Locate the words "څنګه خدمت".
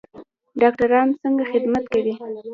1.21-1.85